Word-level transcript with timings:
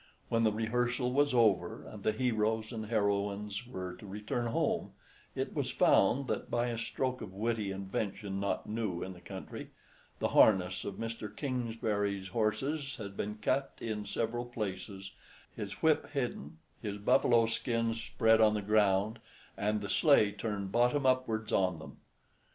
When 0.29 0.43
the 0.43 0.51
rehearsal 0.51 1.11
was 1.13 1.31
over, 1.31 1.83
and 1.85 2.01
the 2.01 2.11
heroes 2.11 2.71
and 2.71 2.87
heroines 2.87 3.67
were 3.67 3.93
to 3.97 4.07
return 4.07 4.47
home, 4.47 4.93
it 5.35 5.53
was 5.53 5.69
found 5.69 6.25
that, 6.27 6.49
by 6.49 6.69
a 6.69 6.77
stroke 6.79 7.21
of 7.21 7.35
witty 7.35 7.69
invention 7.69 8.39
not 8.39 8.65
new 8.67 9.03
in 9.03 9.13
the 9.13 9.21
country, 9.21 9.69
the 10.17 10.29
harness 10.29 10.85
of 10.85 10.95
Mr. 10.95 11.29
Kingsbury's 11.35 12.29
horses 12.29 12.95
had 12.95 13.15
been 13.15 13.37
cut 13.43 13.75
in 13.79 14.07
several 14.07 14.45
places, 14.45 15.11
his 15.55 15.83
whip 15.83 16.09
hidden, 16.09 16.57
his 16.81 16.97
buffalo 16.97 17.45
skins 17.45 18.01
spread 18.01 18.41
on 18.41 18.55
the 18.55 18.63
ground, 18.63 19.19
and 19.55 19.81
the 19.81 19.87
sleigh 19.89 20.31
turned 20.31 20.71
bottom 20.71 21.05
upwards 21.05 21.53
on 21.53 21.77
them. 21.77 21.97